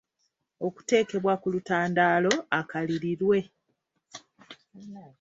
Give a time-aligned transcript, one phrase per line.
[0.67, 3.39] okuteekebwa ku lutandaalo akalirirwe